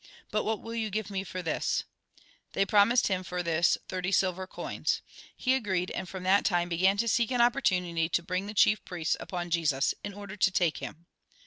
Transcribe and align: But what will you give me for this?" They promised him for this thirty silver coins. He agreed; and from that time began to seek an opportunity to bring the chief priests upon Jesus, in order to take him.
But 0.31 0.45
what 0.45 0.61
will 0.63 0.73
you 0.73 0.89
give 0.89 1.11
me 1.11 1.23
for 1.23 1.43
this?" 1.43 1.83
They 2.53 2.65
promised 2.65 3.05
him 3.05 3.23
for 3.23 3.43
this 3.43 3.77
thirty 3.87 4.11
silver 4.11 4.47
coins. 4.47 5.03
He 5.37 5.53
agreed; 5.53 5.91
and 5.91 6.09
from 6.09 6.23
that 6.23 6.43
time 6.43 6.69
began 6.69 6.97
to 6.97 7.07
seek 7.07 7.29
an 7.29 7.39
opportunity 7.39 8.09
to 8.09 8.23
bring 8.23 8.47
the 8.47 8.55
chief 8.55 8.83
priests 8.83 9.15
upon 9.19 9.51
Jesus, 9.51 9.93
in 10.03 10.15
order 10.15 10.35
to 10.35 10.49
take 10.51 10.77
him. 10.79 11.05